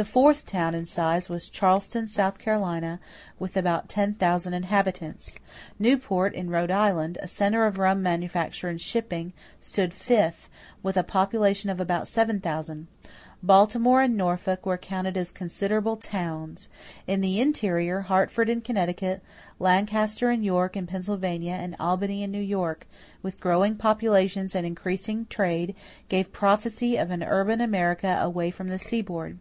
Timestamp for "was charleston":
1.28-2.06